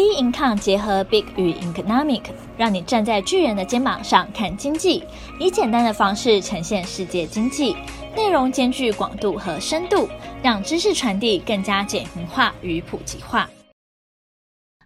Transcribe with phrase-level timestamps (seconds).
[0.00, 2.22] B Income 结合 Big 与 Economic，
[2.56, 5.04] 让你站在巨人的肩膀上看经济，
[5.38, 7.76] 以简单的方式呈现世界经济，
[8.16, 10.08] 内容兼具广度和深度，
[10.42, 13.50] 让知识传递更加简明化与普及化。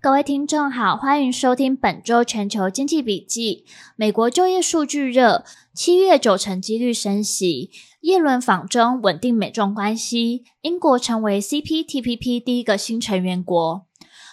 [0.00, 3.64] 各位听众好，欢迎收听本周全球经济笔记。
[3.96, 7.72] 美国就业数据热，七月九成几率升息，
[8.02, 13.89] 叶伦访中稳定美中关系，英国成为 CPTPP 第一个新成员国。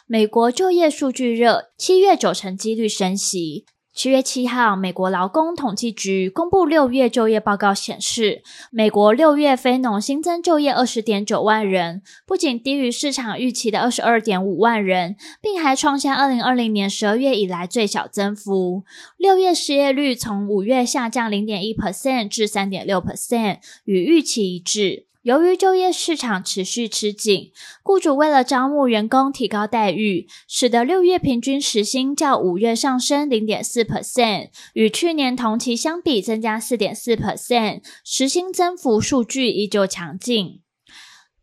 [0.09, 3.65] 美国就业数据热，七月九成几率升息。
[3.93, 18.85] 七月七号，美国劳工统计局公布六月就业报告显示，美国六月非农新增就业二十点九万人，不仅低于市场预期的二十二点五万人，并还创下二零二零年十二月以来最小增幅。
[19.17, 25.06] 六月失业率从五月下降零点一 percent 至三点六 percent，与预期一致。
[25.27, 27.51] 由于就业市场持续吃紧，
[27.83, 40.61] 雇主为了招募员工提高待遇，使得六月平均时薪较五月上升零点四 percent，与去年同期相比增加四点四 percent，时薪增幅数据依旧强劲。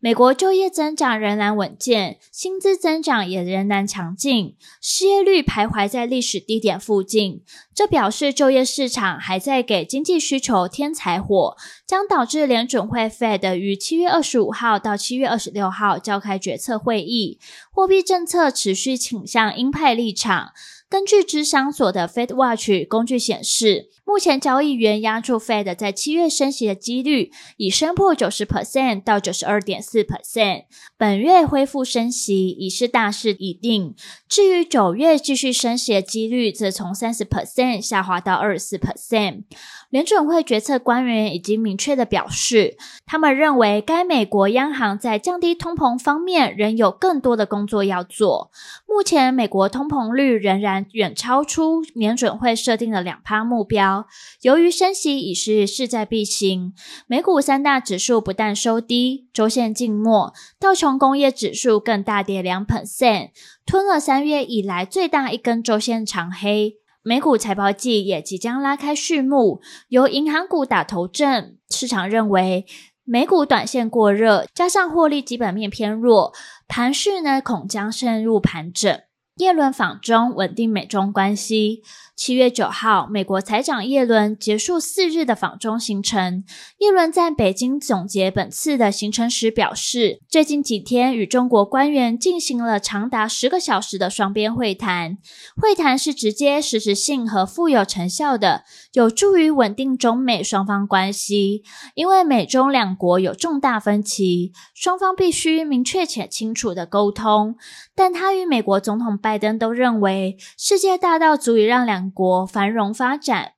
[0.05, 7.41] 美国就业增长仍然稳健，薪资增长也仍然强劲，失业率徘徊在历史低点附近。
[7.75, 17.41] 这表示就业市场还在给经济需求添柴火，将导致联准会 Fed 于七月二十五号到七月二十六号召开决策会议，
[17.73, 20.53] 货币政策持续倾向鹰派立场。
[20.91, 30.65] 根据芝商所的 FedWatch 工具显示，目前交易员押注 Fed 在七月升息的几率已升破九十 percent 到九十二点四 percent，
[30.97, 33.95] 本月恢复升息已是大势已定。
[34.29, 39.45] 至于九月继续升息的几率，则从三十 percent 下滑到二十四 percent。
[39.91, 42.77] 联准会决策官员已经明确的表示，
[43.07, 48.51] 他们认为该美国央行在降低通膨方面仍有更多的工作要做。
[48.87, 54.07] 目前，美国通膨率仍然远超出联准会设定的两趴目标。
[54.43, 56.73] 由于升息已是势在必行，
[57.07, 63.31] 美股三大指数不但收低，周线静默，道琼工业指数更大跌两 percent，
[63.67, 66.77] 吞了三月以来最大一根周线长黑。
[67.03, 71.59] 美股财报季也即将拉开序幕，由银行股打头阵。
[71.69, 72.65] 市场认为
[73.05, 76.33] 美股短线过热，加上获利基本面偏弱，
[76.67, 78.99] 盘势呢恐将陷入盘整。
[79.37, 81.83] 叶伦访中，稳定美中关系。
[82.15, 86.45] 七月九号，美国财长叶伦结束四日的访中行程。
[86.79, 95.19] 叶伦在北京总结本次的行程时表示，最近几天与中国官员进行了长达十个小时的双边会谈，
[95.61, 98.63] 会谈是直接、实质性和富有成效的，
[98.93, 101.65] 有助于稳定中美双方关系。
[101.97, 107.57] 因为美中两国有重大分歧，双方必须明确且清楚的沟通。
[107.97, 113.53] 但他与美国总统拜登都认为，世界大到足以让两国繁荣发展。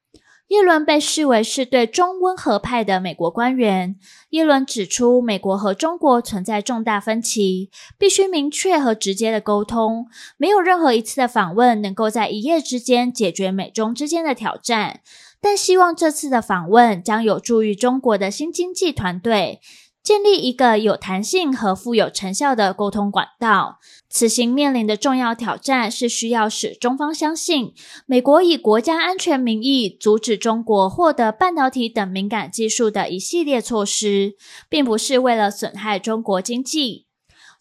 [0.46, 3.96] 耶伦被视为是对中温和派的美国官员。
[4.30, 7.68] 耶伦指出，美国和中国存在重大分歧，
[7.98, 10.06] 必须明确和直接的沟通。
[10.36, 15.00] 没有任何一次的访问能够在一夜之间解决美中之间的挑战，
[15.40, 19.60] 但希望这次的访问将有助于中国的新经济团队。
[20.06, 23.80] 建立一个有弹性和富有成效的沟通管道。
[24.08, 27.74] 此行面临的重要挑战是需要使中方相信，
[28.06, 34.36] 美国以国家安全名义阻止中国获得半导体等敏感技术的一系列措施，
[34.68, 37.06] 并不是为了损害中国经济。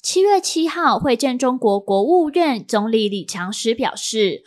[0.03, 4.43] 七月七号会见中国国务院总理李强时表示，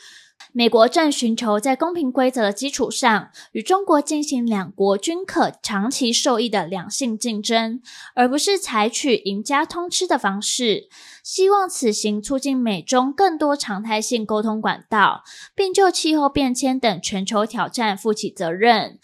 [0.53, 7.81] 美国正寻求在公平规则的基础上，与中国进行两国均可长期受益的良性竞争，
[8.14, 10.88] 而不是采取赢家通吃的方式。
[11.22, 18.98] 希望此行促进美中更多常态性沟通管道，并就气候变迁等全球挑战负起责任。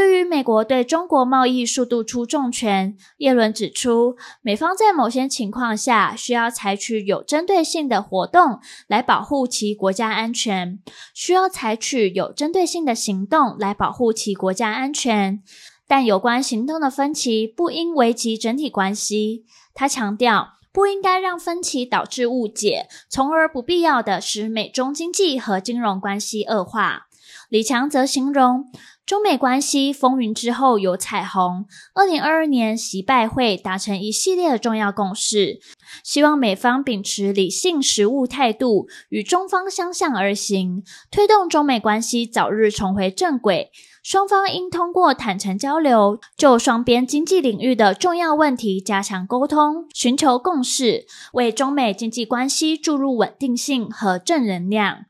[0.00, 10.78] 对于美国对中国贸易数度出重拳，耶伦指出，美方在某些情况下需要采取有针对性的活动来保护其国家安全，
[11.12, 15.42] 需要采取有针对性的行动来保护其国家安全，
[15.86, 19.44] 但有关行动的分歧不应危及整体关系。
[19.74, 27.08] 他强调，不应该让分歧导致误解，从而不必要的使美中经济和金融关系恶化。
[27.50, 28.66] 李强则形容，
[29.10, 31.66] 中美关系风云之后有彩虹。
[31.94, 35.58] 二零二二年习拜会达成一系列的重要共识，
[36.04, 43.72] 希望美方秉持理性实务态度，与中方相向而行，推动中美关系早日重回正轨。
[44.04, 55.06] 双方应通过坦诚交流，就双边经济领域的重要问题加强沟通，寻求共识，为中美经济关系注入稳定性和正能量。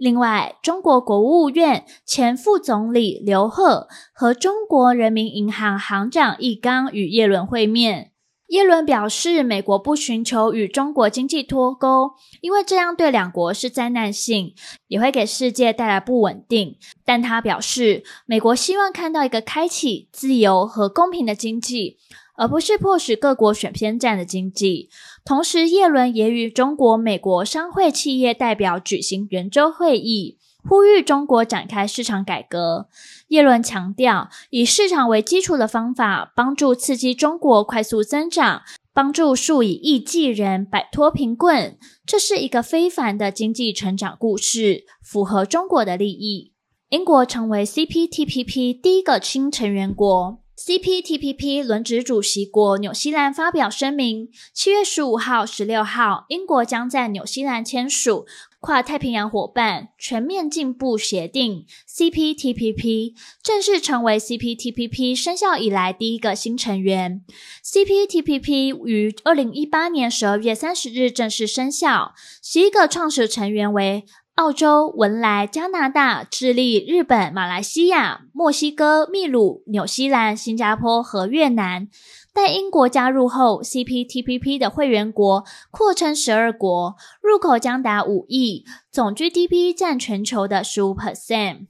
[0.00, 8.12] 另外，中国国务院前副总理刘鹤和中国人民银行行长易纲与叶伦会面。
[8.46, 14.54] 叶伦表示，美国不寻求与中国经济脱钩，因为这样对两国是灾难性，
[14.88, 16.78] 也会给世界带来不稳定。
[17.04, 21.98] 但他表示，美国希望看到一个开启、自由和公平的经济。
[22.40, 24.88] 而不是迫使各国选偏站的经济。
[25.26, 32.88] 同时，叶伦也与中国、美国商会企业代表举行圆桌会议，呼吁中国展开市场改革。
[33.28, 38.62] 叶伦强调，以市场为基础的方法，帮助刺激中国快速增长，
[38.94, 41.76] 帮助数以亿计人摆脱贫困，
[42.06, 46.54] 这是一个非凡的经济成长故事，符合中国的利益。
[46.88, 50.40] 英国成为 CPTPP 第一个新成员国。
[50.62, 58.26] CPTPP 轮值主席国纽西兰发表声明，七月十五号、十六号，英国将在纽西兰签署
[58.60, 67.24] 跨太平洋伙伴全面进步协定 （CPTPP），正式成为 CPTPP 生效以来第一个新成员。
[67.64, 72.12] CPTPP 于二零一八年十二月三十日正式生效，
[72.42, 74.04] 十一个创始成员为。
[74.40, 81.88] 澳洲、文莱、加拿大、智利、日本、马来西亚、墨西哥、秘鲁、纽西兰、新加坡和越南。
[82.32, 91.66] 待英国加入后，CPTPP 的会员国扩称十二国，入口将达五亿，总 GDP 占全球的十五 percent。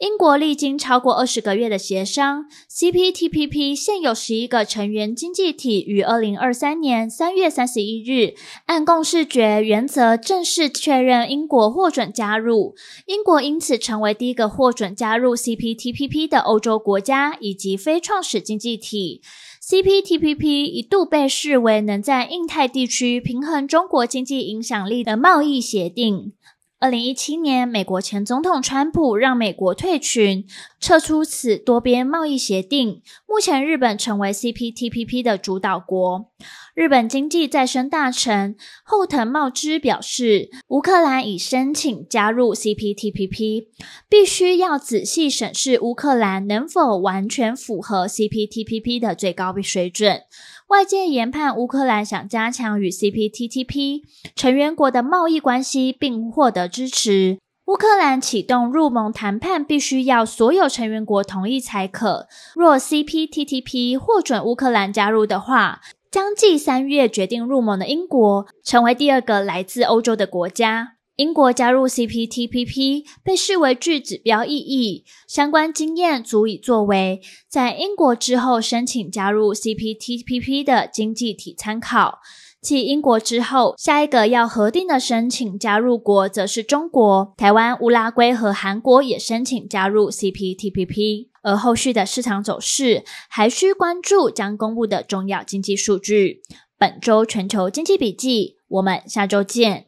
[0.00, 12.74] 英国历经超过二十个月的协商，CPTPP 现有十一个成员经济体于二零二三年三月三十一日按共识决原则正式确认英国获准加入。
[13.04, 19.20] 英国因此成为第一个获准加入 CPTPP 的欧洲国家以及非创始经济体。
[19.62, 26.32] CPTPP 一度被视为能在印太地区平衡中国经济影响力的贸易协定。
[26.80, 30.46] 二零一七年，美国前总统川普让美国退群，
[30.80, 33.02] 撤出此多边贸易协定。
[33.28, 36.30] 目前，日本成为 CPTPP 的主导国。
[36.74, 43.66] 日本经济再生大臣后藤茂之表示，乌克兰已申请加入 CPTPP，
[44.08, 50.22] 必须要仔细审视乌克兰能否完全符合 CPTPP 的最高水准。
[50.70, 54.02] 外界研判，乌克兰想加强与 CPTPP
[54.36, 57.38] 成员国的贸易关系，并获得支持。
[57.66, 62.28] 乌克兰启动入盟谈判，必须要所有成员国同意才可。
[62.54, 70.99] 若 CPTPP 获准乌克兰加入的话，将继三月决定入盟的英国，成为第二个来自欧洲的国家。
[71.16, 82.20] 英国加入 CPTPP 被视为具指标意义，相关经验足以作为在英国之后申请加入 CPTPP 的经济体参考。
[82.62, 91.28] 继英国之后，下一个要核定的申请加入国则是中国、台湾、乌拉圭和韩国也申请加入 CPTPP。
[91.42, 96.42] 而后续的市场走势还需关注将公布的重要经济数据。
[96.76, 99.86] 本周全球经济笔记，我们下周见。